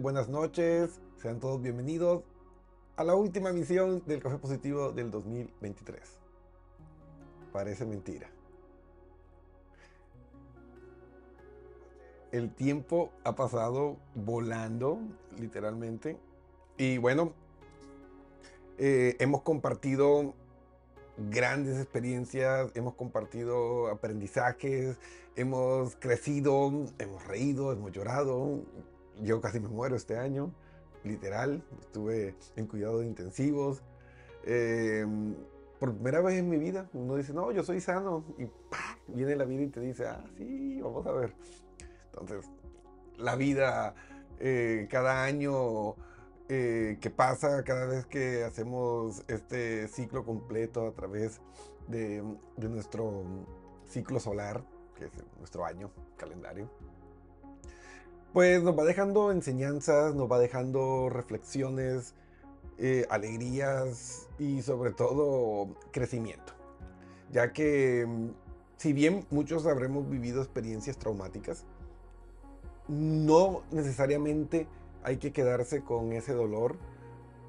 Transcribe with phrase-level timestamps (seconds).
[0.00, 2.22] Buenas noches, sean todos bienvenidos
[2.94, 6.00] a la última misión del Café Positivo del 2023.
[7.52, 8.30] Parece mentira.
[12.30, 15.00] El tiempo ha pasado volando,
[15.36, 16.16] literalmente.
[16.76, 17.32] Y bueno,
[18.78, 20.32] eh, hemos compartido
[21.16, 24.96] grandes experiencias, hemos compartido aprendizajes,
[25.34, 28.60] hemos crecido, hemos reído, hemos llorado.
[29.22, 30.52] Yo casi me muero este año,
[31.04, 31.62] literal.
[31.80, 33.82] Estuve en cuidados intensivos.
[34.44, 35.34] Em,
[35.78, 38.24] por primera vez en mi vida, uno dice, no, yo soy sano.
[38.38, 38.48] Y
[39.14, 41.34] viene la vida y te dice, ah, sí, vamos a ver.
[42.12, 42.50] Entonces,
[43.16, 43.94] la vida
[44.40, 45.94] eh, cada año
[46.48, 51.40] eh, que pasa cada vez que hacemos este ciclo completo a través
[51.88, 52.22] de,
[52.56, 53.24] nuestro
[53.86, 54.64] ciclo solar,
[54.96, 56.70] que es nuestro año calendario,
[58.32, 62.14] pues nos va dejando enseñanzas, nos va dejando reflexiones,
[62.78, 66.52] eh, alegrías y sobre todo crecimiento.
[67.32, 68.28] Ya que mm,
[68.76, 71.64] si bien muchos habremos vivido experiencias traumáticas,
[72.86, 74.66] no necesariamente
[75.02, 76.76] hay que quedarse con ese dolor,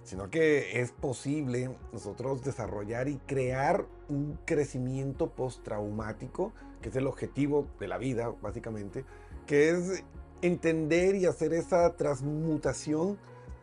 [0.03, 6.51] sino que es posible nosotros desarrollar y crear un crecimiento postraumático,
[6.81, 9.05] que es el objetivo de la vida, básicamente,
[9.45, 10.03] que es
[10.41, 13.17] entender y hacer esa transmutación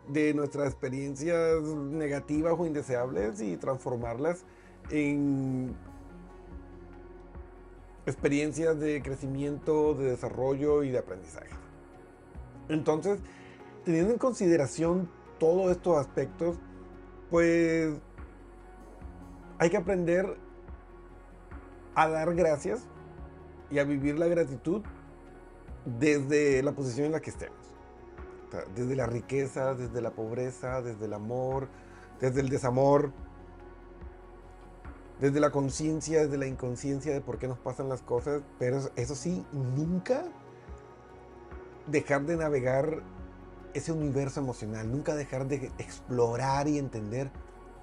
[0.09, 4.45] de nuestras experiencias negativas o indeseables y transformarlas
[4.91, 5.75] en
[8.07, 11.51] experiencias de crecimiento, de desarrollo y de aprendizaje.
[12.69, 13.19] Entonces,
[13.85, 16.57] teniendo en consideración todos estos aspectos,
[17.31, 17.95] pues
[19.59, 20.37] hay que aprender
[21.95, 22.87] a dar gracias
[23.71, 24.83] y a vivir la gratitud
[25.87, 27.57] desde la posición en la que estemos.
[28.75, 31.69] desde la riqueza, desde la pobreza, desde el amor,
[32.21, 33.13] desde el desamor,
[35.21, 39.15] desde la conciencia, desde la inconsciencia de por qué nos pasan las cosas, pero eso
[39.15, 40.25] sí, nunca
[41.87, 43.03] dejar de navegar
[43.75, 47.31] ese universo emocional, nunca dejar de explorar y entender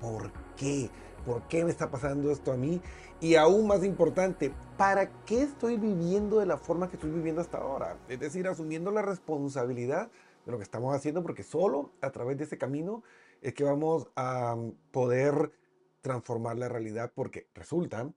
[0.03, 0.89] por qué,
[1.25, 2.81] por qué me está pasando esto a mí
[3.21, 7.59] y aún más importante, ¿para qué estoy viviendo de la forma que estoy viviendo hasta
[7.59, 7.97] ahora?
[8.09, 10.11] Es decir, asumiendo la responsabilidad
[10.45, 13.01] de lo que estamos haciendo porque solo a través de ese camino
[13.41, 14.57] es que vamos a
[14.91, 15.53] poder
[16.01, 18.11] transformar la realidad porque resulta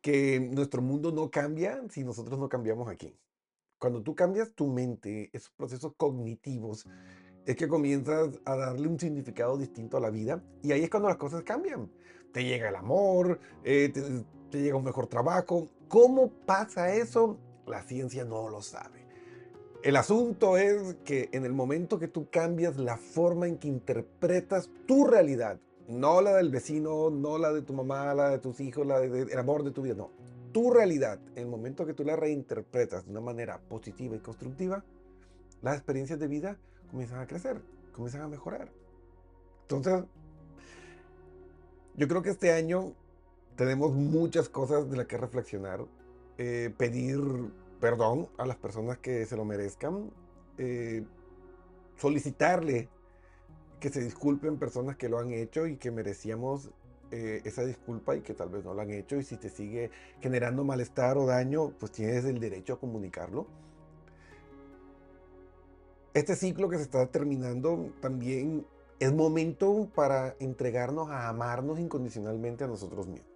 [0.00, 3.14] que nuestro mundo no cambia si nosotros no cambiamos aquí.
[3.78, 6.86] Cuando tú cambias tu mente, esos procesos cognitivos,
[7.46, 11.08] es que comienzas a darle un significado distinto a la vida y ahí es cuando
[11.08, 11.90] las cosas cambian.
[12.32, 13.92] Te llega el amor, eh,
[14.50, 15.68] te, llega un mejor trabajo.
[15.88, 17.38] ¿Cómo pasa eso?
[17.66, 19.02] La ciencia no lo sabe.
[19.82, 24.70] El asunto es que en el momento que tú cambias la forma en que interpretas
[24.86, 28.86] tu realidad, no la del vecino, no la de tu mamá, la de tus hijos,
[28.86, 30.10] la del amor de tu vida, no
[30.52, 34.84] tu realidad, en el momento que tú la reinterpretas de una manera positiva y constructiva,
[35.62, 36.58] las experiencias de vida
[36.92, 37.60] comienzan a crecer,
[37.92, 38.70] comienzan a mejorar.
[39.62, 40.04] Entonces,
[41.96, 42.92] yo creo que este año
[43.56, 45.84] tenemos muchas cosas de las que reflexionar,
[46.36, 47.18] eh, pedir
[47.80, 50.10] perdón a las personas que se lo merezcan,
[50.58, 51.04] eh,
[51.96, 52.88] solicitarle
[53.80, 56.70] que se disculpen personas que lo han hecho y que merecíamos
[57.10, 59.90] eh, esa disculpa y que tal vez no la han hecho y si te sigue
[60.20, 63.46] generando malestar o daño, pues tienes el derecho a comunicarlo.
[66.14, 68.66] Este ciclo que se está terminando también
[69.00, 73.32] es momento para entregarnos a amarnos incondicionalmente a nosotros mismos.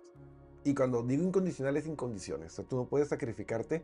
[0.63, 2.53] Y cuando digo incondicional es incondiciones.
[2.53, 3.83] O sea, tú no puedes sacrificarte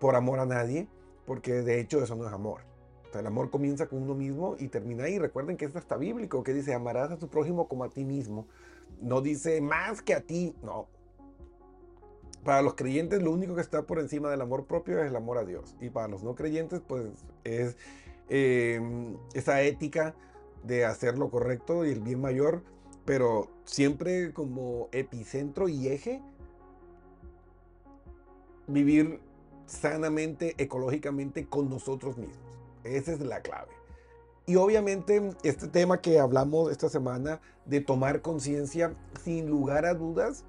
[0.00, 0.88] por amor a nadie,
[1.26, 2.62] porque de hecho eso no es amor.
[3.08, 5.18] O sea, el amor comienza con uno mismo y termina ahí.
[5.18, 8.46] Recuerden que esto está bíblico, que dice, amarás a tu prójimo como a ti mismo.
[9.00, 10.88] No dice más que a ti, no.
[12.44, 15.38] Para los creyentes lo único que está por encima del amor propio es el amor
[15.38, 15.76] a Dios.
[15.80, 17.04] Y para los no creyentes pues
[17.44, 17.76] es
[18.28, 20.14] em, esa ética
[20.64, 22.62] de hacer lo correcto y el bien mayor,
[23.04, 26.22] pero siempre como epicentro y eje,
[28.66, 29.20] vivir
[29.66, 32.36] sanamente, ecológicamente con nosotros mismos.
[32.84, 33.72] Esa es la clave.
[34.46, 40.44] Y obviamente este tema que hablamos esta semana de tomar conciencia, sin lugar a dudas,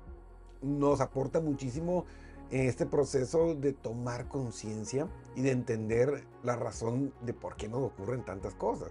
[0.61, 2.05] nos aporta muchísimo
[2.51, 7.83] en este proceso de tomar conciencia y de entender la razón de por qué nos
[7.83, 8.89] ocurren tantas cosas.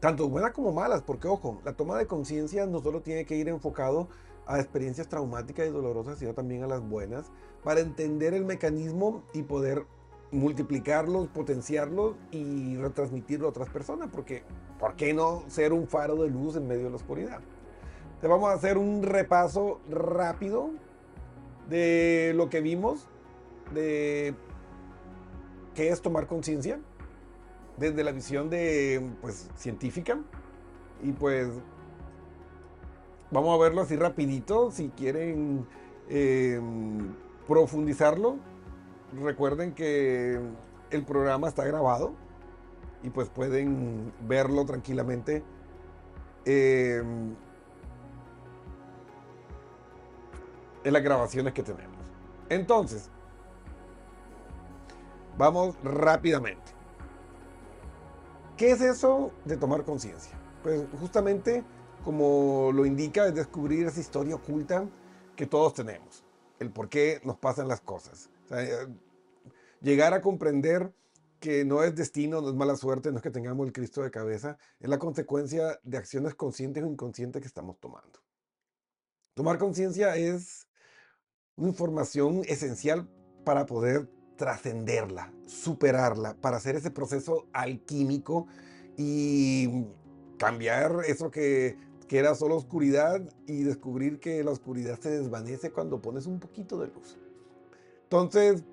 [0.00, 3.48] Tanto buenas como malas, porque ojo, la toma de conciencia no solo tiene que ir
[3.48, 4.08] enfocado
[4.46, 7.30] a experiencias traumáticas y dolorosas, sino también a las buenas,
[7.62, 9.86] para entender el mecanismo y poder
[10.32, 14.42] multiplicarlos, potenciarlos y retransmitirlo a otras personas, porque
[14.80, 17.40] ¿por qué no ser un faro de luz en medio de la oscuridad?
[18.20, 20.70] Te vamos a hacer un repaso rápido
[21.68, 23.08] de lo que vimos,
[23.72, 24.34] de
[25.74, 26.80] qué es tomar conciencia,
[27.76, 30.18] desde la visión de, pues, científica,
[31.02, 31.48] y pues
[33.30, 35.66] vamos a verlo así rapidito, si quieren
[36.08, 37.14] em,
[37.48, 38.36] profundizarlo,
[39.22, 40.38] recuerden que
[40.90, 42.12] el programa está grabado
[43.02, 45.42] y pues pueden verlo tranquilamente.
[46.44, 47.34] Em,
[50.84, 51.96] en las grabaciones que tenemos.
[52.48, 53.10] Entonces,
[55.38, 56.72] vamos rápidamente.
[58.56, 60.32] ¿Qué es eso de tomar conciencia?
[60.62, 61.64] Pues justamente
[62.04, 64.88] como lo indica es descubrir esa historia oculta
[65.36, 66.24] que todos tenemos,
[66.58, 68.28] el por qué nos pasan las cosas.
[68.50, 68.86] Eh,
[69.80, 70.92] llegar a comprender
[71.40, 74.10] que no es destino, no es mala suerte, no es que tengamos el Cristo de
[74.10, 78.20] cabeza, es la consecuencia de acciones conscientes o inconscientes que estamos tomando.
[79.34, 80.68] Tomar conciencia es
[81.62, 83.08] una información esencial
[83.44, 88.48] para poder trascenderla, superarla, para hacer ese proceso alquímico
[88.96, 89.84] y
[90.38, 91.76] cambiar eso que,
[92.08, 96.80] que, era solo oscuridad y descubrir que la oscuridad se desvanece cuando pones un poquito
[96.80, 97.16] de luz.
[98.02, 98.64] Entonces,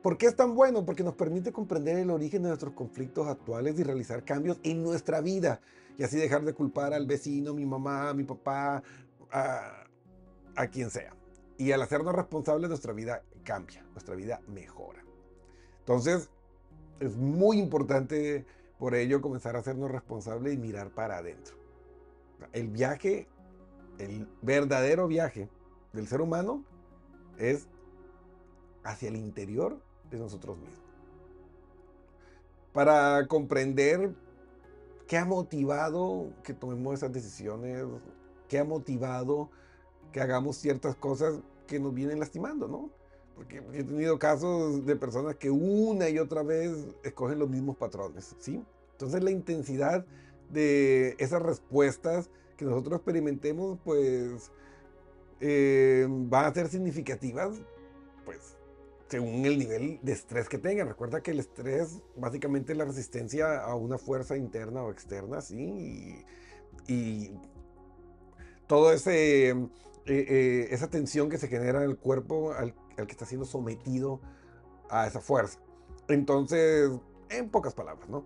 [0.00, 0.86] ¿por qué es tan bueno?
[0.86, 5.20] Porque nos permite comprender el origen de nuestros conflictos actuales y realizar cambios en nuestra
[5.20, 5.60] vida
[5.98, 8.84] y así dejar de culpar al vecino, mi mamá, mi papá,
[9.32, 9.84] a,
[10.54, 11.12] a quien sea.
[11.58, 15.02] Y al hacernos responsables, nuestra vida cambia, nuestra vida mejora.
[15.80, 16.30] Entonces,
[17.00, 18.44] es muy importante
[18.78, 21.56] por ello comenzar a hacernos responsables y mirar para adentro.
[22.52, 23.26] El viaje,
[23.98, 25.48] el verdadero viaje
[25.92, 26.64] del ser humano
[27.38, 27.66] es
[28.84, 30.84] hacia el interior de nosotros mismos.
[32.72, 34.14] Para comprender
[35.06, 37.84] qué ha motivado que tomemos esas decisiones,
[38.48, 39.50] qué ha motivado
[40.12, 42.90] que hagamos ciertas cosas que nos vienen lastimando, ¿no?
[43.34, 46.72] Porque he tenido casos de personas que una y otra vez
[47.02, 48.62] escogen los mismos patrones, ¿sí?
[48.92, 50.06] Entonces la intensidad
[50.50, 54.50] de esas respuestas que nosotros experimentemos, pues,
[55.40, 57.58] eh, van a ser significativas,
[58.24, 58.56] pues,
[59.08, 60.88] según el nivel de estrés que tengan.
[60.88, 66.24] Recuerda que el estrés básicamente es la resistencia a una fuerza interna o externa, ¿sí?
[66.88, 67.40] Y, y
[68.66, 69.54] todo ese
[70.06, 74.20] eh, eh, esa tensión que se genera en el cuerpo al, que está siendo sometido
[74.88, 75.58] a esa fuerza.
[76.08, 76.90] Entonces,
[77.28, 78.24] en pocas palabras, ¿no?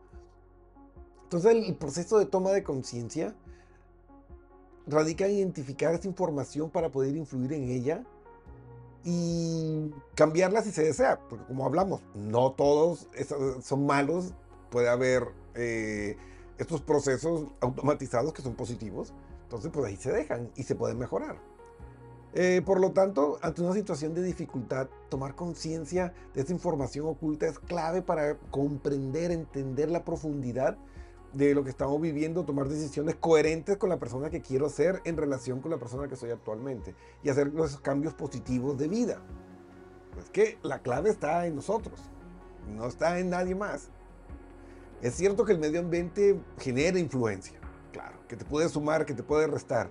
[1.23, 3.35] Entonces el, proceso de toma de conciencia
[4.87, 8.05] radica en identificar esa información para poder influir en ella
[9.05, 13.09] y cambiarla si se desea, porque como hablamos, no todos
[13.63, 14.35] son malos,
[14.71, 16.17] puede haber eh,
[16.59, 21.50] estos procesos automatizados que son positivos, entonces pues ahí se dejan y se pueden mejorar.
[22.33, 27.47] Eh, por lo tanto, ante una situación de dificultad, tomar conciencia de esta información oculta
[27.47, 30.79] es clave para comprender, entender la profundidad
[31.33, 35.17] de lo que estamos viviendo, tomar decisiones coherentes con la persona que quiero ser en
[35.17, 39.21] relación con la persona que soy actualmente y hacer esos cambios positivos de vida.
[40.19, 42.01] Es que la clave está en nosotros,
[42.69, 43.91] no está en nadie más.
[45.03, 47.59] Es cierto que el medio ambiente genera influencia,
[47.93, 49.91] claro, que te puede sumar, que te puede restar,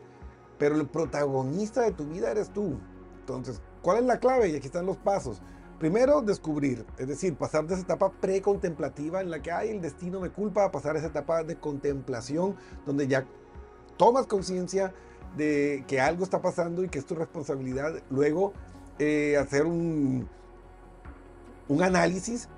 [0.59, 2.77] pero el protagonista de tu vida eres tú.
[3.21, 4.49] Entonces, ¿cuál es la clave?
[4.49, 5.41] Y aquí están los pasos.
[5.79, 10.19] Primero, descubrir, es decir, pasar de esa etapa precontemplativa en la que hay el destino
[10.19, 13.25] me culpa, a pasar a esa etapa de contemplación donde ya
[13.95, 14.93] tomas conciencia
[15.37, 17.93] de que algo está pasando y que es tu responsabilidad.
[18.09, 18.51] Luego,
[18.97, 20.27] eh, hacer un,
[21.69, 22.49] un análisis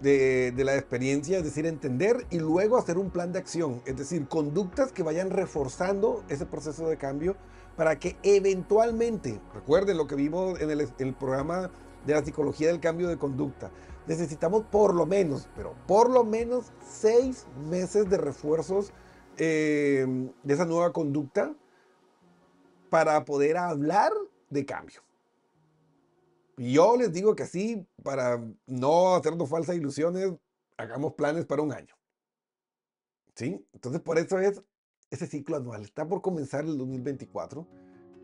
[0.00, 4.26] de, la experiencia, es decir, entender y luego hacer un plan de acción, es decir,
[4.28, 7.36] conductas que vayan reforzando ese proceso de cambio
[7.76, 11.70] para que eventualmente, recuerden lo que vimos en el, programa
[12.06, 13.70] de la psicología del cambio de conducta,
[14.06, 18.92] necesitamos por lo menos, pero por lo menos seis meses de refuerzos
[19.36, 20.06] eh,
[20.42, 21.54] de esa nueva conducta
[22.88, 24.12] para poder hablar
[24.48, 25.00] de cambio.
[26.56, 30.32] Yo les digo que sí, para no hacernos falsas ilusiones,
[30.76, 31.94] hagamos planes para un año.
[33.34, 33.64] ¿Sí?
[33.72, 34.62] Entonces, por eso es
[35.10, 35.82] ese ciclo anual.
[35.82, 37.66] Está por comenzar el 2024,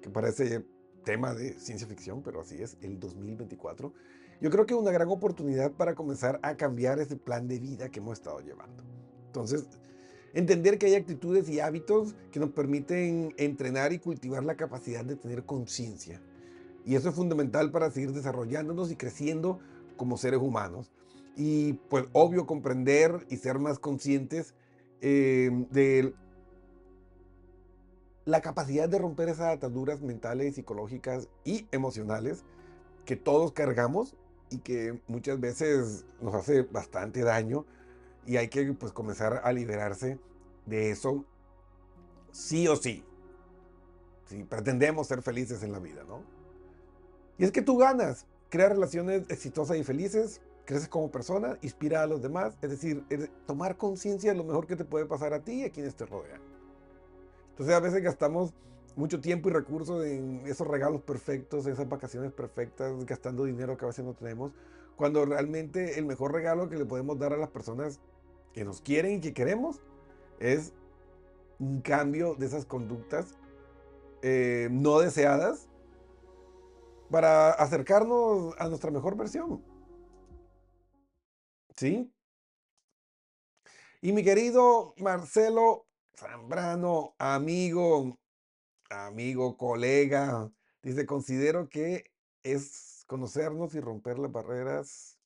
[0.03, 0.65] que parece
[1.05, 3.93] tema de ciencia ficción, pero así es, el 2024.
[4.41, 7.89] Yo creo que es una gran oportunidad para comenzar a cambiar ese plan de vida
[7.89, 8.83] que hemos estado llevando.
[9.27, 9.67] Entonces,
[10.35, 15.17] entender que hay actitudes y hábitos que nos permiten entrenar y cultivar la capacidad de
[15.17, 16.21] tener conciencia.
[16.87, 19.59] Y eso es fundamental para seguir desarrollándonos y creciendo
[19.97, 20.91] como seres humanos.
[21.39, 24.55] y pues obvio comprender y ser más conscientes
[25.03, 26.15] eh, de
[28.25, 32.45] la capacidad de romper esas ataduras mentales, psicológicas y emocionales
[33.05, 34.17] que todos cargamos
[34.51, 37.67] y que muchas veces nos hace bastante daño
[38.27, 40.19] y hay que pues comenzar a liberarse
[40.65, 41.25] de eso
[42.33, 43.05] sí o sí.
[44.25, 46.36] Si pretendemos ser felices en la vida, ¿no?
[47.39, 52.07] Y es que tú ganas, crear relaciones exitosas y felices, creces como persona, inspira a
[52.07, 53.05] los demás, es decir,
[53.47, 56.07] tomar conciencia de lo mejor que te puede pasar a ti y a quienes te
[56.07, 56.41] rodean.
[57.51, 58.53] Entonces a veces gastamos
[58.97, 63.89] mucho tiempo y recursos en esos regalos perfectos, esas vacaciones perfectas, gastando dinero que a
[63.89, 64.53] veces no tenemos,
[64.97, 68.01] cuando realmente el mejor regalo que le podemos dar a las personas
[68.55, 69.83] que nos quieren y que queremos
[70.41, 70.73] es
[71.59, 73.35] un cambio de esas conductas
[74.23, 75.69] eh, no deseadas
[77.11, 79.65] para acercarnos a nuestra mejor versión.
[81.77, 82.13] ¿Sí?
[84.01, 88.19] Y mi querido Marcelo Zambrano, amigo,
[88.91, 90.51] amigo, colega,
[90.83, 92.11] dice, considero que
[92.43, 95.19] es conocernos y romper las barreras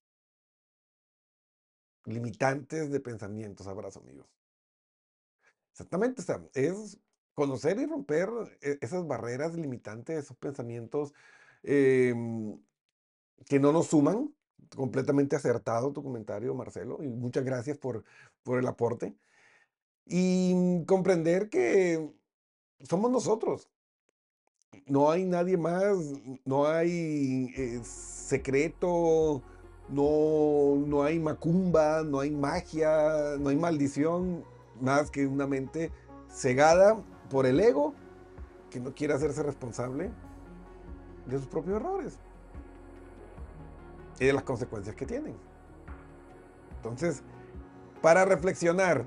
[2.04, 3.66] limitantes de pensamientos.
[3.66, 4.28] Abrazo, amigo.
[5.72, 6.22] Exactamente,
[6.54, 6.98] es
[7.34, 8.28] conocer y romper
[8.60, 11.14] e, esas barreras limitantes, esos pensamientos
[11.62, 12.58] em,
[13.46, 14.34] que no nos suman.
[14.76, 18.04] Completamente acertado tu comentario, Marcelo, y muchas gracias por,
[18.44, 19.16] por el aporte.
[20.06, 22.08] Y comprender que
[22.88, 23.68] somos nosotros.
[24.86, 25.96] No hay nadie más,
[26.44, 29.42] no hay eh, secreto,
[29.88, 34.44] no, no hay macumba, no hay magia, no hay maldición,
[34.80, 35.90] más que una mente
[36.28, 37.94] cegada por el ego
[38.70, 40.10] que no quiere hacerse responsable
[41.26, 42.18] de sus propios errores
[44.18, 45.34] y de las consecuencias que tienen.
[46.76, 47.22] Entonces,
[48.02, 49.04] para reflexionar,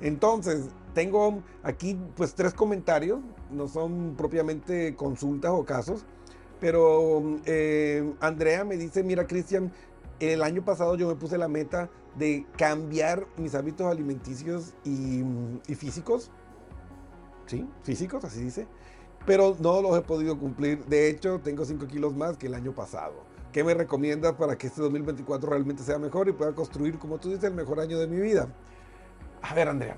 [0.00, 6.04] entonces, tengo aquí pues tres comentarios, no son propiamente consultas o casos,
[6.58, 9.72] pero eh, Andrea me dice, mira Cristian,
[10.20, 15.22] el año pasado yo me puse la meta de cambiar mis hábitos alimenticios y,
[15.66, 16.30] y físicos,
[17.46, 17.68] ¿sí?
[17.82, 18.66] Físicos, así dice,
[19.26, 20.84] pero no los he podido cumplir.
[20.86, 23.14] De hecho, tengo 5 kilos más que el año pasado.
[23.52, 27.28] ¿Qué me recomiendas para que este 2024 realmente sea mejor y pueda construir, como tú
[27.30, 28.48] dices, el mejor año de mi vida?
[29.42, 29.96] A ver, Andrea.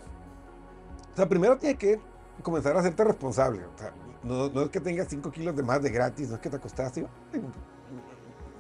[1.13, 2.01] O sea, primero tienes que
[2.43, 3.65] comenzar a hacerte responsable.
[3.67, 6.49] O sea, no, es que tengas 5 kilos de más de gratis, no es que
[6.49, 7.07] te acostaste.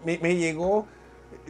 [0.04, 0.86] Me, me llegó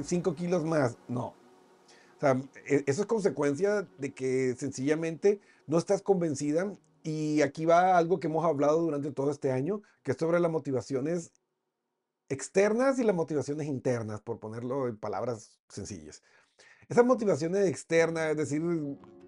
[0.00, 0.96] 5 kilos más.
[1.08, 1.26] No.
[1.26, 6.70] O sea, e, eso es consecuencia de que sencillamente no estás convencida.
[7.02, 10.50] Y aquí va algo que hemos hablado durante todo este año, que es sobre las
[10.50, 11.32] motivaciones
[12.28, 16.22] externas y las motivaciones internas, por ponerlo en palabras sencillas.
[16.88, 18.62] Esas motivaciones externas, es decir,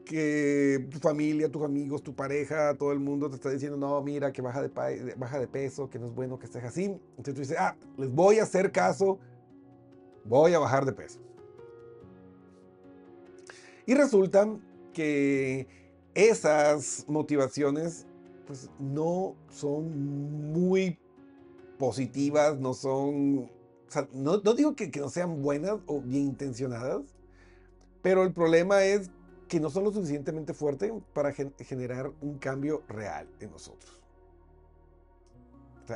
[0.05, 4.33] que tu familia, tus amigos, tu pareja, todo el mundo te está diciendo, no, mira,
[4.33, 6.85] que baja de, baja de peso, que no es bueno que estés así.
[6.85, 9.19] Entonces tú dices, ah, les voy a hacer caso,
[10.25, 11.21] voy a bajar de peso.
[13.87, 14.49] Y resulta
[14.93, 15.67] que
[16.15, 18.07] esas motivaciones
[18.47, 20.99] pues no son muy
[21.79, 23.51] positivas, no son,
[24.13, 27.03] no, digo que, que no sean buenas o bien intencionadas,
[28.03, 29.11] pero el problema es
[29.49, 34.03] que no son lo suficientemente fuertes para generar un cambio real en nosotros.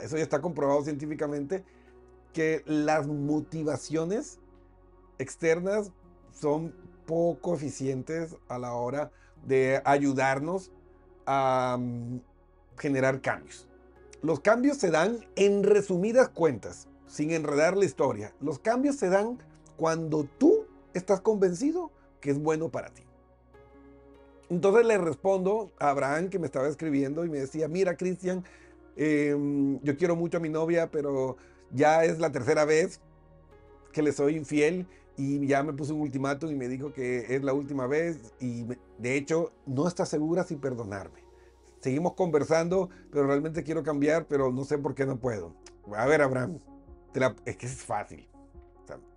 [0.03, 1.65] eso ya está comprobado científicamente
[2.33, 4.39] que las motivaciones
[5.19, 5.93] externas
[6.33, 6.75] son
[7.07, 9.11] poco eficientes a la hora de
[9.85, 10.71] ayudarnos
[11.27, 12.21] a mm,
[12.79, 13.69] generar cambios.
[14.23, 18.33] Los cambios se dan en resumidas cuentas, sin enredar la historia.
[18.41, 19.39] Los cambios se dan
[19.77, 23.05] cuando tú estás convencido que es bueno para ti.
[24.51, 28.45] Entonces le respondo a Abraham que me estaba escribiendo y me decía, mira Cristian,
[28.97, 31.37] em, yo quiero mucho a mi novia, pero
[31.71, 33.01] ya es la tercera vez
[33.93, 34.87] que le soy infiel
[35.19, 38.65] y ya me puso un ultimátum y me dijo que es la última vez y
[38.99, 41.25] de hecho no está segura si perdonarme.
[41.81, 45.55] Seguimos conversando, pero realmente quiero cambiar, pero no sé por qué no puedo.
[45.97, 46.61] A ver, Abraham,
[47.45, 48.29] es que es fácil.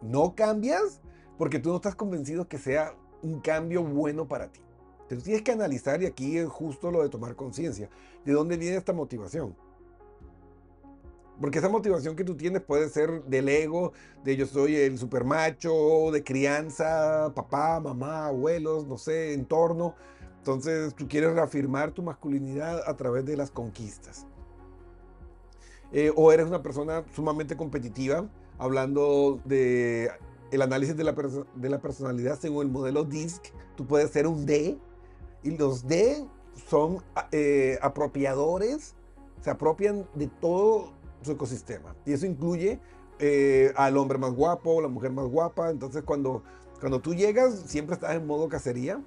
[0.02, 1.02] no cambias
[1.38, 4.60] porque tú no estás convencido que sea un cambio bueno para ti.
[5.08, 7.90] Te tienes que analizar y aquí es justo lo de tomar conciencia.
[8.26, 9.56] ¿De dónde viene esta motivación?
[11.40, 16.12] Porque esa motivación que tú tienes puede ser del ego, de yo soy el supermacho,
[16.12, 19.96] de crianza, papá, mamá, abuelos, no sé, entorno.
[20.38, 24.28] Entonces tú quieres reafirmar tu masculinidad a través de las conquistas.
[25.92, 30.12] Eh, o eres una persona sumamente competitiva, hablando de
[30.52, 31.14] el análisis de la,
[31.56, 34.78] de la personalidad según el modelo DISC, tú puedes ser un D
[35.44, 36.26] y los D
[36.70, 38.96] son eh, apropiadores,
[39.42, 40.92] se apropian de todo
[41.22, 41.96] su ecosistema.
[42.06, 42.80] Y eso incluye
[43.20, 45.70] eh, al hombre más guapo, la mujer más guapa.
[45.70, 46.44] Entonces cuando,
[46.80, 49.02] cuando tú llegas, siempre estás en modo cacería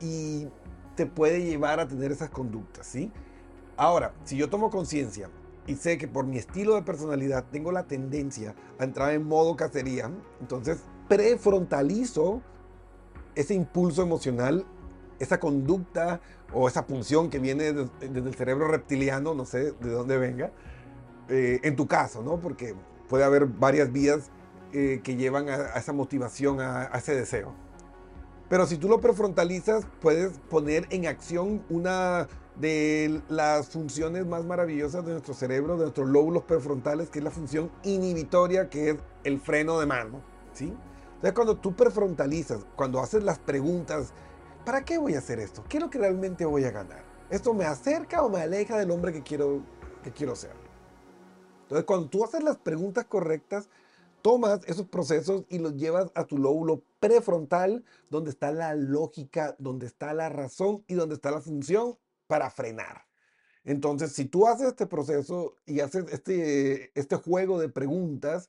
[0.00, 0.48] y
[0.94, 3.12] te puede llevar a tener esas conductas, ¿sí?
[3.76, 5.28] Ahora, si yo tomo conciencia
[5.66, 9.56] y sé que por mi estilo de personalidad tengo la tendencia a entrar en modo
[9.56, 12.40] cacería, entonces prefrontalizo
[13.34, 14.64] ese impulso emocional,
[15.18, 16.20] esa conducta
[16.52, 20.52] o esa función que viene desde, el cerebro reptiliano, no sé de dónde venga,
[21.28, 22.38] eh, en tu caso, ¿no?
[22.38, 22.74] Porque
[23.08, 24.30] puede haber varias vías
[24.72, 27.54] eh, que llevan a, esa motivación, a, a ese deseo.
[28.48, 32.28] Pero si tú lo prefrontalizas, puedes poner en acción una
[32.60, 37.30] de las funciones más maravillosas de nuestro cerebro, de nuestros lóbulos prefrontales, que es la
[37.30, 40.20] función inhibitoria, que es el freno de mano.
[40.52, 40.72] ¿sí?
[41.16, 44.12] Entonces, cuando tú prefrontalizas, cuando haces las preguntas,
[44.64, 45.64] ¿para qué voy a hacer esto?
[45.68, 47.04] ¿Qué es lo que realmente voy a ganar?
[47.30, 49.62] ¿Esto me acerca o me aleja del hombre que quiero,
[50.02, 50.65] que quiero ser?
[51.66, 53.68] Entonces, cuando tú haces las preguntas correctas,
[54.22, 59.86] tomas esos procesos y los llevas a tu lóbulo prefrontal, donde está la lógica, donde
[59.86, 61.98] está la razón y donde está la función
[62.28, 63.04] para frenar.
[63.64, 68.48] Entonces, si tú haces este proceso y haces este, este juego de preguntas,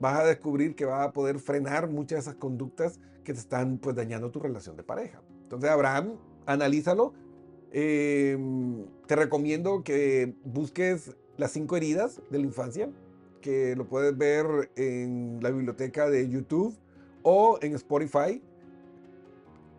[0.00, 3.76] vas a descubrir que vas a poder frenar muchas de esas conductas que te están
[3.76, 5.20] pues dañando tu relación de pareja.
[5.42, 6.16] Entonces, Abraham,
[6.46, 7.12] analízalo.
[7.70, 12.90] Em, te recomiendo que busques las cinco heridas de la infancia,
[13.40, 16.76] que lo puedes ver en la biblioteca de YouTube
[17.22, 18.42] o en Spotify.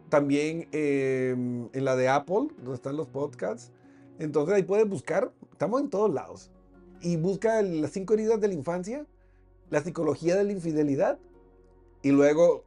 [0.10, 3.72] También em, en la de Apple, donde están los podcasts.
[4.20, 6.52] Entonces ahí puedes buscar, estamos en todos lados.
[7.02, 9.06] Y busca las cinco heridas de la infancia,
[9.70, 11.20] la psicología de la infidelidad.
[12.04, 12.64] Y luego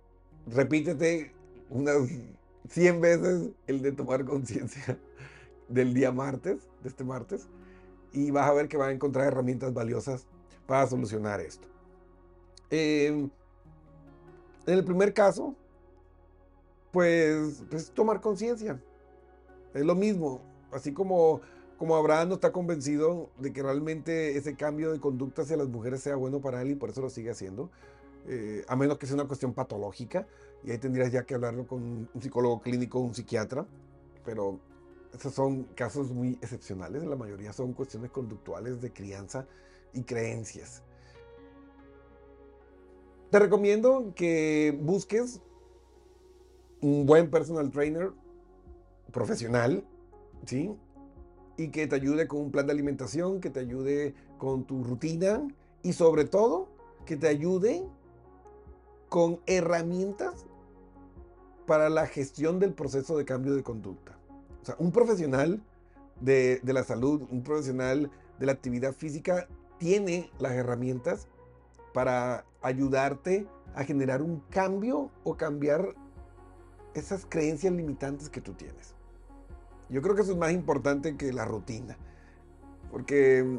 [0.46, 1.32] repítete
[1.70, 1.96] unas
[2.68, 4.98] 100 veces el de tomar conciencia
[5.68, 7.48] del día martes, de este martes.
[8.12, 10.26] Y vas a ver que vas a encontrar herramientas valiosas
[10.66, 11.68] para solucionar esto.
[12.70, 13.30] Em,
[14.66, 15.54] en el primer caso,
[16.92, 18.80] pues, pues tomar conciencia.
[19.74, 20.40] Es lo mismo,
[20.72, 21.40] así como,
[21.78, 26.00] como Abraham no está convencido de que realmente ese cambio de conducta hacia las mujeres
[26.00, 27.70] sea bueno para él y por eso lo sigue haciendo,
[28.26, 30.26] eh, a menos que sea una cuestión patológica,
[30.64, 33.64] y ahí tendrías ya que hablarlo con un psicólogo clínico o un psiquiatra,
[34.24, 34.58] pero
[35.12, 39.46] esos son casos muy excepcionales, la mayoría son cuestiones conductuales de crianza
[39.92, 40.82] y creencias.
[43.30, 45.40] Te recomiendo que busques
[46.80, 48.12] un buen personal trainer
[49.12, 49.84] profesional,
[50.46, 50.74] ¿sí?
[51.56, 55.46] Y que te ayude con un plan de alimentación, que te ayude con tu rutina
[55.82, 56.68] y sobre todo
[57.04, 57.84] que te ayude
[59.08, 60.46] con herramientas
[61.66, 64.19] para la gestión del proceso de cambio de conducta.
[64.62, 65.62] O sea, un profesional
[66.20, 71.28] de, la salud, un profesional de la actividad física tiene las herramientas
[71.94, 75.94] para ayudarte a generar un cambio o cambiar
[76.94, 78.94] esas creencias limitantes que tú tienes.
[79.88, 81.96] Yo creo que eso es más importante que la rutina,
[82.90, 83.58] porque mm,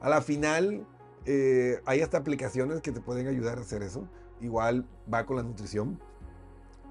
[0.00, 0.86] a la final
[1.26, 4.08] eh, hay hasta aplicaciones que te pueden ayudar a hacer eso.
[4.40, 6.00] Igual va con la nutrición,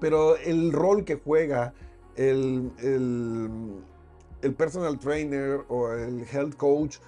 [0.00, 1.72] pero el rol que juega
[2.18, 3.48] el, el,
[4.42, 6.98] el personal trainer o el health coach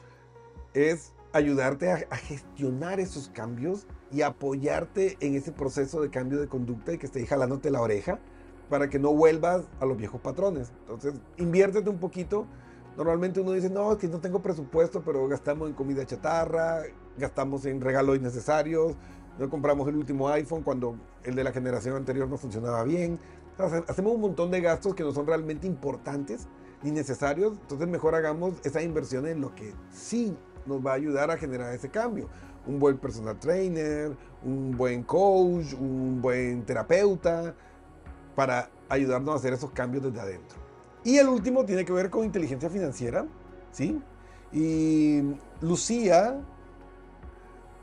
[0.72, 6.92] es ayudarte a, gestionar esos cambios y apoyarte en ese proceso de cambio de conducta
[6.92, 8.18] y que esté jalándote la oreja
[8.68, 10.72] para que no vuelvas a los viejos patrones.
[10.82, 12.46] Entonces, inviértete un poquito.
[12.96, 16.82] Normalmente uno dice, no, que no tengo presupuesto, pero gastamos en comida chatarra,
[17.18, 18.96] gastamos en regalos innecesarios,
[19.38, 23.18] no compramos el último iPhone cuando el de la generación anterior no funcionaba bien.
[23.62, 26.46] Hacemos un montón de gastos que no son realmente importantes
[26.82, 27.58] ni necesarios.
[27.60, 31.74] Entonces, mejor hagamos esa inversión en lo que sí nos va a ayudar a generar
[31.74, 32.28] ese cambio.
[32.66, 37.54] Un buen personal trainer, un buen coach, un buen terapeuta,
[38.34, 40.58] para ayudarnos a hacer esos cambios desde adentro.
[41.04, 43.26] Y el último tiene que ver con inteligencia financiera,
[43.72, 44.00] ¿sí?
[44.52, 45.22] Y
[45.60, 46.40] Lucía,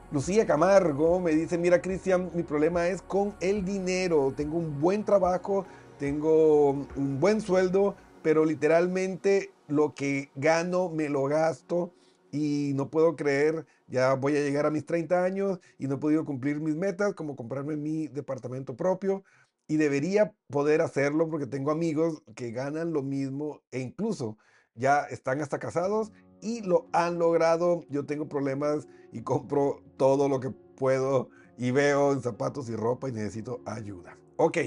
[0.10, 4.34] Lucía Camargo me dice, mira Cristian, mi problema es con el dinero.
[4.38, 5.65] Tengo un buen trabajo,
[6.00, 11.91] tengo un buen sueldo, pero literalmente lo que gano me lo gasto
[12.32, 15.98] y no puedo creer, ya voy a llegar a mis 30 años y no he
[15.98, 19.26] podido cumplir mis metas, como comprarme mi departamento propio.
[19.67, 24.38] Y debería poder hacerlo porque tengo amigos que ganan lo mismo e incluso
[24.74, 27.84] ya están hasta casados y lo han logrado.
[27.89, 33.10] Yo tengo problemas y compro todo lo que puedo y veo en zapatos y ropa
[33.10, 34.17] y necesito ayuda.
[34.38, 34.58] Ok,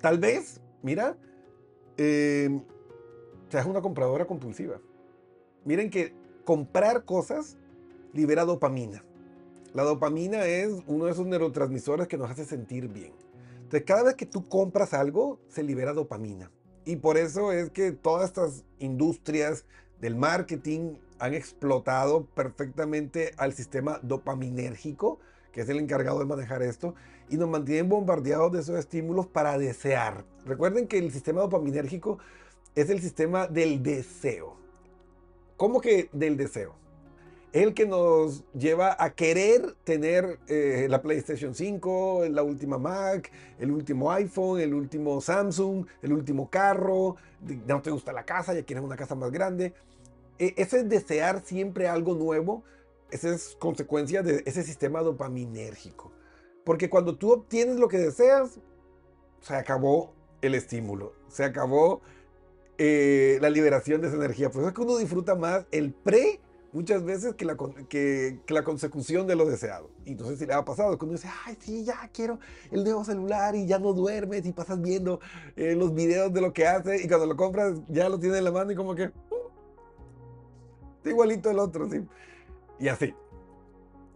[0.00, 1.16] tal vez, mira,
[1.96, 2.60] eh,
[3.48, 4.80] seas una compradora compulsiva.
[5.64, 6.14] Miren que
[6.44, 7.56] comprar cosas
[8.12, 9.04] libera dopamina.
[9.72, 13.12] La dopamina es uno de esos neurotransmisores que nos hace sentir bien.
[13.56, 16.50] Entonces, cada vez que tú compras algo, se libera dopamina.
[16.84, 19.64] Y por eso es que todas estas industrias
[20.04, 25.18] del marketing han explotado perfectamente al sistema dopaminérgico,
[25.50, 26.94] que es el encargado de manejar esto,
[27.30, 30.26] y nos mantienen bombardeados de esos estímulos para desear.
[30.44, 32.18] Recuerden que el sistema dopaminérgico
[32.74, 34.56] es el sistema del deseo.
[35.56, 36.74] ¿Cómo que del deseo?
[37.54, 43.70] el que nos lleva a querer tener eh, la PlayStation 5, la última Mac, el
[43.70, 47.14] último iPhone, el último Samsung, el último carro.
[47.64, 49.72] No te gusta la casa, ya quieres una casa más grande.
[50.38, 52.64] E, ese es desear siempre algo nuevo.
[53.10, 56.12] Esa es consecuencia de ese sistema dopaminérgico.
[56.64, 58.58] Porque cuando tú obtienes lo que deseas,
[59.40, 62.00] se acabó el estímulo, se acabó
[62.78, 64.50] eh, la liberación de esa energía.
[64.50, 66.40] Por eso es que uno disfruta más el pre
[66.74, 69.90] muchas veces que la, consecución de lo deseado.
[70.04, 72.40] Entonces si le ha pasado, cuando dice, ay, sí, ya quiero
[72.72, 75.20] el nuevo celular y ya no duermes y pasas viendo
[75.54, 78.44] eh, los videos de lo que hace y cuando lo compras ya lo tienes en
[78.44, 79.12] la mano y como que,
[81.10, 82.06] igualito el otro, ¿sí?
[82.78, 83.14] Y así.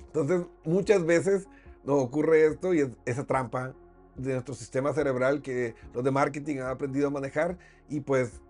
[0.07, 1.49] Entonces, muchas veces
[1.85, 3.75] nos ocurre esto y es esa trampa
[4.17, 7.57] de nuestro sistema cerebral que los de marketing han aprendido a manejar
[7.89, 8.41] y pues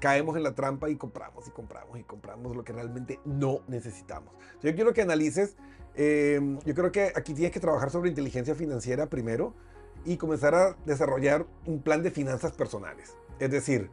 [0.00, 4.32] caemos en la trampa y compramos y compramos y compramos lo que realmente no necesitamos.
[4.62, 5.56] Yo quiero que analices,
[5.94, 9.54] em, yo creo que aquí tienes que trabajar sobre inteligencia financiera primero
[10.04, 13.16] y comenzar a desarrollar un plan de finanzas personales.
[13.38, 13.90] Es decir,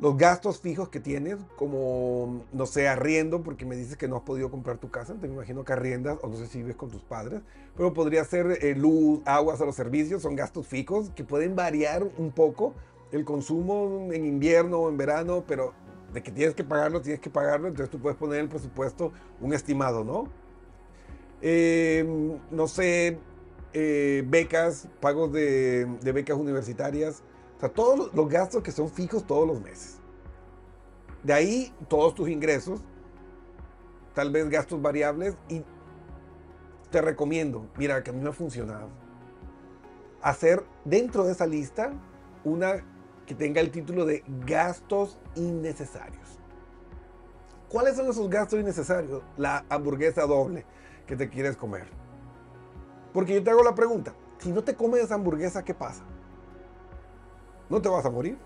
[0.00, 4.22] los gastos fijos que tienes, como, no sé, arriendo, porque me dices que no has
[4.22, 7.02] podido comprar tu casa, te imagino que arriendas, o no sé si vives con tus
[7.02, 7.40] padres,
[7.76, 12.04] pero podría ser eh, luz, aguas o los servicios, son gastos fijos que pueden variar
[12.16, 12.74] un poco
[13.10, 15.72] el consumo en invierno o en verano, pero
[16.12, 19.12] de que tienes que pagarlo, tienes que pagarlo, entonces tú puedes poner en el presupuesto
[19.40, 20.28] un estimado, ¿no?
[21.40, 23.18] Em, no sé,
[23.72, 27.22] eh, becas, pagos de, de, becas universitarias,
[27.58, 29.98] o sea, todos los gastos que son fijos todos los meses.
[31.24, 32.80] De ahí todos tus ingresos,
[34.14, 35.64] tal vez gastos variables y
[36.92, 38.88] te recomiendo, mira, que a mí me ha funcionado,
[40.22, 41.92] hacer dentro de esa lista
[42.44, 42.84] una
[43.26, 46.38] que tenga el título de gastos innecesarios.
[47.68, 49.20] ¿Cuáles son esos gastos innecesarios?
[49.36, 50.64] La hamburguesa doble
[51.08, 51.88] que te quieres comer.
[53.12, 56.04] Porque yo te hago la pregunta, si no te comes esa hamburguesa, ¿qué pasa?
[57.68, 58.38] ¿No te vas a morir?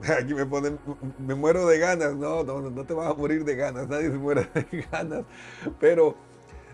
[0.20, 0.78] Aquí me ponen,
[1.18, 2.14] me muero de ganas.
[2.14, 3.88] No, no, no te vas a morir de ganas.
[3.88, 5.24] Nadie se muere de ganas.
[5.78, 6.14] Pero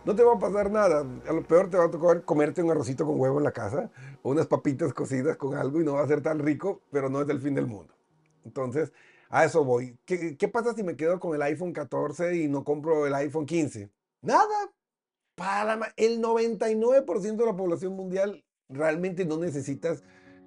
[0.04, 1.04] no te va a pasar nada.
[1.26, 3.90] A lo peor te va a tocar comerte un arrocito con huevo en la casa
[4.22, 7.22] o unas papitas cocidas con algo y no va a ser tan rico, pero no
[7.22, 7.94] es el fin del mundo.
[8.44, 8.92] Entonces,
[9.30, 9.98] a eso voy.
[10.04, 13.46] ¿Qué, qué pasa si me quedo con el iPhone 14 y no compro el iPhone
[13.46, 13.90] 15?
[14.22, 14.70] Nada.
[15.34, 20.04] Para el 99% de la población mundial realmente no necesitas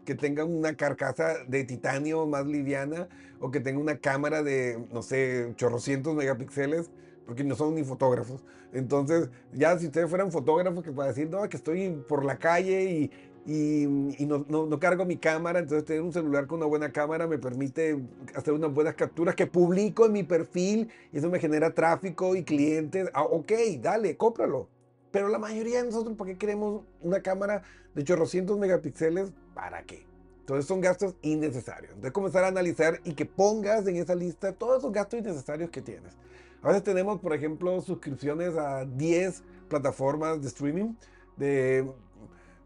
[0.08, 3.10] que tenga una carcasa de titanio más liviana
[3.41, 6.89] o que tenga una cámara de, no sé, chorrocientos megapíxeles
[7.26, 8.41] porque no son ni fotógrafos.
[8.72, 13.12] Entonces, ya si ustedes fueran fotógrafos, que para decir, no, que estoy por la calle
[13.46, 13.84] y,
[14.17, 17.38] y, no, no, cargo mi cámara, entonces tener un celular con una buena cámara me
[17.38, 18.00] permite
[18.34, 22.46] hacer unas buenas capturas que publico en mi perfil y eso me genera tráfico y
[22.46, 23.10] clientes.
[23.13, 24.70] Ah, ok, dale, cómpralo.
[25.18, 27.64] Pero la mayoría de nosotros, ¿para qué queremos una cámara
[27.96, 29.32] de 800 megapíxeles?
[29.56, 30.06] ¿Para qué?
[30.42, 31.94] Entonces son gastos innecesarios.
[31.94, 35.82] Entonces comenzar a analizar y que pongas en esa lista todos esos gastos innecesarios que
[35.82, 36.14] tienes.
[36.62, 40.94] A veces tenemos, por ejemplo, suscripciones a 10 plataformas de streaming,
[41.36, 41.92] de,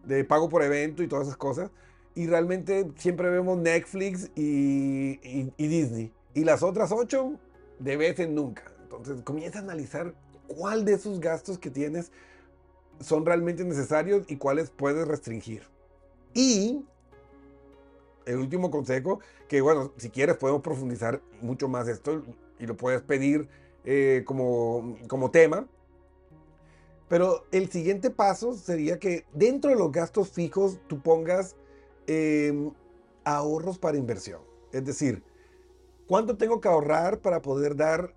[0.03, 1.71] de pago por evento y todas esas cosas.
[2.15, 6.11] Y realmente siempre vemos Netflix y, y, Disney.
[6.33, 7.31] Y las otras 8
[7.79, 8.63] de vez en nunca.
[8.83, 10.13] Entonces comienza a analizar
[10.47, 12.11] cuál de esos gastos que tienes
[13.01, 15.63] son realmente necesarios y cuáles puedes restringir.
[16.33, 16.85] Y
[18.25, 22.23] el último consejo, que bueno, si quieres podemos profundizar mucho más esto
[22.59, 23.49] y lo puedes pedir
[23.83, 25.67] eh, como, como tema.
[27.07, 31.57] Pero el siguiente paso sería que dentro de los gastos fijos tú pongas
[32.07, 32.71] em,
[33.25, 34.41] ahorros para inversión.
[34.71, 35.23] Es decir,
[36.07, 38.15] ¿cuánto tengo que ahorrar para poder dar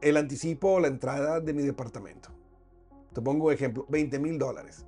[0.00, 2.30] el anticipo o la entrada de mi departamento?
[3.12, 4.86] Te pongo ejemplo, 20 mil dólares.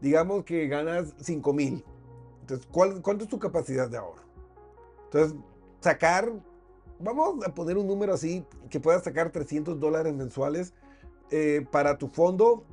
[0.00, 1.84] Digamos que ganas 5 mil.
[2.40, 4.22] Entonces, ¿cuál, ¿cuánto es tu capacidad de ahorro?
[5.04, 5.36] Entonces,
[5.80, 6.32] sacar
[7.00, 10.74] vamos a poner un número así, que puedas sacar 300 dólares mensuales
[11.30, 12.64] eh, para tu fondo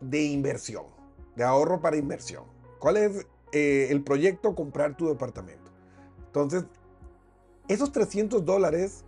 [0.00, 0.84] de inversión,
[1.36, 2.44] de ahorro para inversión.
[2.78, 4.54] ¿Cuál es eh, el proyecto?
[4.54, 5.70] Comprar tu departamento.
[6.26, 6.64] Entonces,
[7.68, 9.04] esos 300 dólares,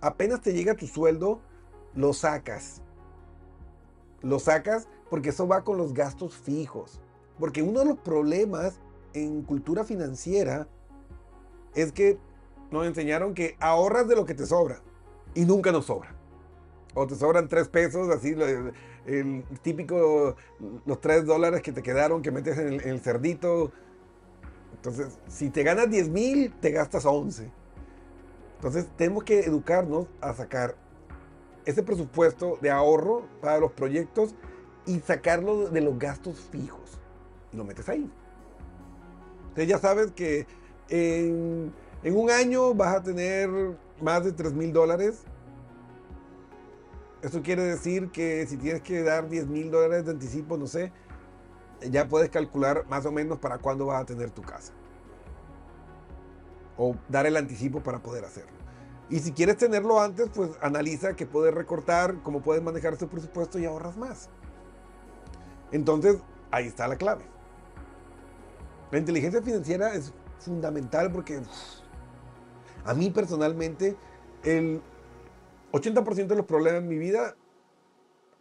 [0.00, 1.40] apenas te llega tu sueldo,
[1.94, 2.81] lo sacas.
[4.22, 7.00] Lo sacas porque eso va con los gastos fijos.
[7.38, 8.80] Porque uno de los problemas
[9.14, 10.68] en cultura financiera
[11.74, 12.18] es que
[12.70, 14.80] nos enseñaron que ahorras de lo que te sobra
[15.34, 16.14] y nunca nos sobra.
[16.94, 18.36] O te sobran tres pesos, así
[19.06, 20.36] el, típico,
[20.84, 23.72] los tres dólares que te quedaron que metes en el, cerdito.
[24.74, 27.50] Entonces, si te ganas 10 mil, te gastas 11.
[28.56, 30.76] Entonces, tenemos que educarnos a sacar
[31.64, 34.34] ese presupuesto de ahorro para los proyectos
[34.86, 36.98] y sacarlo de los gastos fijos.
[37.52, 38.10] Y lo metes ahí.
[39.48, 40.46] Entonces ya sabes que
[40.88, 41.72] en,
[42.02, 43.50] en un año vas a tener
[44.00, 45.24] más de 3 mil dólares
[47.22, 50.92] eso quiere decir que si tienes que dar 10 mil dólares de anticipo, no sé,
[51.88, 54.72] ya puedes calcular más o menos para cuándo vas a tener tu casa.
[56.76, 58.61] O dar el anticipo para poder hacerlo.
[59.12, 63.58] Y si quieres tenerlo antes, pues analiza que puedes recortar, cómo puedes manejar tu presupuesto
[63.58, 64.30] y ahorras más.
[65.70, 66.16] Entonces,
[66.50, 67.22] ahí está la clave.
[68.90, 71.42] La inteligencia financiera es fundamental porque
[72.86, 73.98] a mí personalmente
[74.44, 74.80] el
[75.72, 77.36] 80% de los problemas en mi vida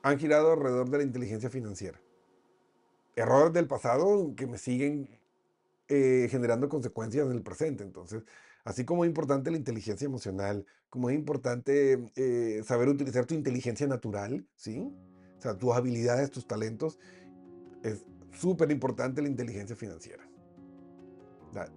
[0.03, 1.99] han girado alrededor de la inteligencia financiera.
[3.17, 5.09] Errores del pasado que me siguen
[5.89, 7.83] eh, generando consecuencias en el presente.
[7.83, 8.23] Entonces,
[8.63, 13.87] así como es importante la inteligencia emocional, como es importante eh, saber utilizar tu inteligencia
[13.87, 14.91] natural, ¿sí?
[15.37, 16.99] O sea, tus habilidades, tus talentos,
[17.83, 20.27] es súper importante la inteligencia financiera.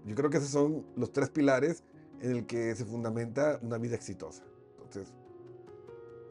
[0.04, 1.82] Yo creo que esos son los tres pilares
[2.20, 4.44] en el que se fundamenta una vida exitosa.
[4.76, 5.12] Entonces,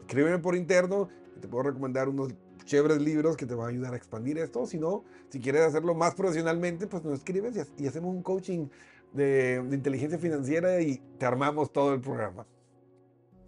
[0.01, 1.09] escríbeme por interno,
[1.41, 4.65] te puedo recomendar unos chéveres libros que te van a ayudar a expandir esto.
[4.65, 8.67] Si no, si quieres hacerlo más profesionalmente, pues nos escribes y, hacemos un coaching
[9.13, 12.45] de, inteligencia financiera y te armamos todo el programa.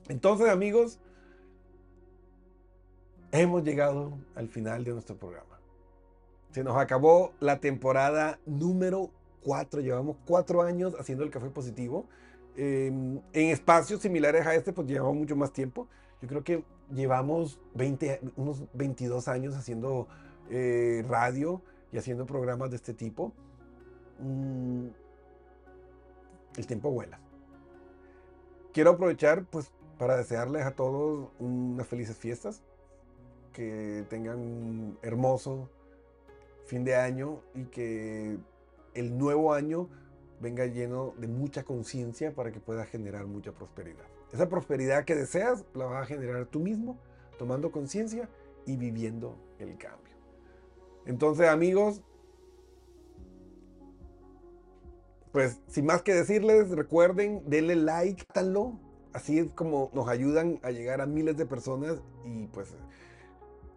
[0.08, 1.00] Entonces, amigos,
[3.32, 5.60] hemos llegado al final de nuestro programa.
[6.52, 9.12] Se nos acabó la temporada número
[9.44, 9.82] 4.
[9.82, 12.08] Llevamos cuatro años haciendo el café positivo.
[12.56, 15.88] en espacios similares a este, pues llevamos mucho más tiempo.
[16.22, 20.08] Yo creo que llevamos 20, unos 22 años haciendo
[20.50, 23.34] eh, radio y haciendo programas de este tipo.
[24.20, 24.88] Mm,
[26.58, 27.20] el tiempo vuela.
[28.74, 32.62] Quiero aprovechar pues para desearles a todos unas felices fiestas,
[33.54, 35.70] que tengan un hermoso
[36.66, 38.38] fin de año y que
[38.94, 39.88] el nuevo año
[40.42, 44.06] venga lleno de mucha conciencia para que pueda generar mucha prosperidad.
[44.34, 46.98] Esa prosperidad que deseas la vas a generar tú mismo,
[47.38, 48.30] tomando conciencia
[48.66, 50.16] y viviendo el cambio.
[51.06, 52.02] Entonces, amigos,
[55.36, 58.80] pues sin más que decirles, recuerden, denle like, háganlo.
[59.12, 62.74] Así es como nos ayudan a llegar a miles de personas y pues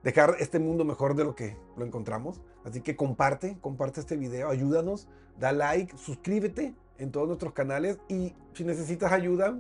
[0.05, 2.41] dejar este mundo mejor de lo que lo encontramos.
[2.63, 8.37] Así que comparte, comparte este video, ayúdanos, da like, suscríbete en todos nuestros canales y
[8.53, 9.59] si necesitas ayuda,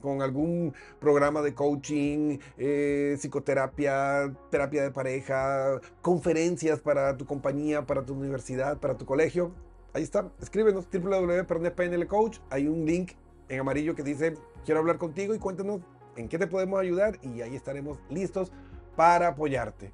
[0.00, 8.06] con algún programa de coaching, eh, psicoterapia, terapia de pareja, conferencias para tu compañía, para
[8.06, 9.52] tu universidad, para tu colegio.
[9.94, 12.38] Ahí está, escríbenos www.pernetpnlcoach.
[12.50, 13.12] Hay un link
[13.48, 15.80] en amarillo que dice quiero hablar contigo y cuéntanos
[16.16, 18.52] en qué te podemos ayudar y ahí estaremos listos
[18.96, 19.92] para apoyarte.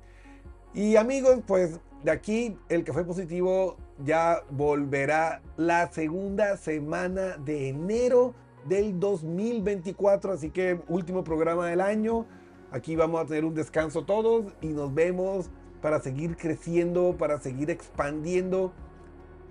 [0.72, 8.34] Y amigos, pues de aquí el café positivo ya volverá la segunda semana de enero
[8.66, 10.32] del 2024.
[10.32, 12.26] Así que último programa del año.
[12.72, 17.70] Aquí vamos a tener un descanso todos y nos vemos para seguir creciendo, para seguir
[17.70, 18.72] expandiendo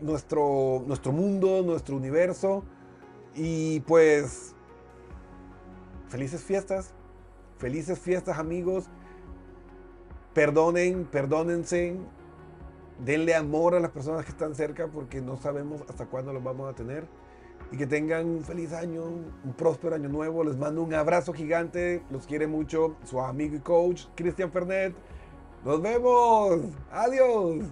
[0.01, 2.63] nuestro, nuestro mundo, nuestro universo.
[3.35, 4.55] Y pues,
[6.07, 6.93] felices fiestas,
[7.57, 8.85] felices fiestas amigos.
[10.33, 11.95] Perdonen, perdónense,
[13.03, 16.71] denle amor a las personas que están cerca porque no sabemos hasta cuándo los vamos
[16.71, 17.07] a tener
[17.73, 20.43] y que tengan un feliz año, un próspero año nuevo.
[20.43, 24.93] Les mando un abrazo gigante, los quiere mucho su amigo y coach Cristian Fernet.
[25.65, 26.59] Nos vemos,
[26.91, 27.65] adiós,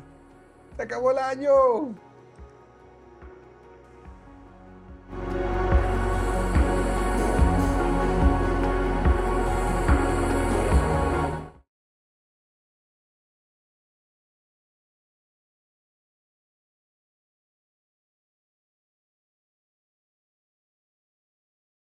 [0.75, 1.93] se acabó el año.
[5.11, 5.40] Thank you.